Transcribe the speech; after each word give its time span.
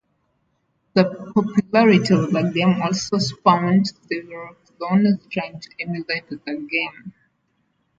The 0.95 1.03
popularity 1.35 2.15
of 2.15 2.31
the 2.31 2.51
game 2.51 2.81
also 2.81 3.19
spawned 3.19 3.85
several 4.11 4.55
clones 4.55 5.27
trying 5.29 5.59
to 5.59 5.69
emulate 5.79 6.27
the 6.27 6.37
game. 6.71 7.13